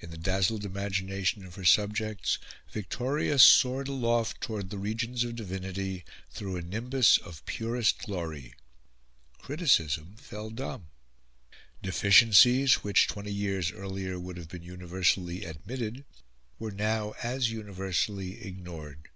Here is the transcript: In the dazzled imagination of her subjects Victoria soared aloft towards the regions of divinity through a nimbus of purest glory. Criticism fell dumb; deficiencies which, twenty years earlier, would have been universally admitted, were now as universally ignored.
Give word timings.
In 0.00 0.10
the 0.10 0.18
dazzled 0.18 0.66
imagination 0.66 1.46
of 1.46 1.54
her 1.54 1.64
subjects 1.64 2.36
Victoria 2.72 3.38
soared 3.38 3.88
aloft 3.88 4.42
towards 4.42 4.68
the 4.68 4.76
regions 4.76 5.24
of 5.24 5.34
divinity 5.34 6.04
through 6.30 6.56
a 6.56 6.60
nimbus 6.60 7.16
of 7.16 7.42
purest 7.46 7.96
glory. 8.00 8.52
Criticism 9.38 10.16
fell 10.18 10.50
dumb; 10.50 10.88
deficiencies 11.82 12.84
which, 12.84 13.06
twenty 13.08 13.32
years 13.32 13.72
earlier, 13.72 14.18
would 14.18 14.36
have 14.36 14.48
been 14.50 14.62
universally 14.62 15.46
admitted, 15.46 16.04
were 16.58 16.70
now 16.70 17.14
as 17.22 17.50
universally 17.50 18.42
ignored. 18.44 19.08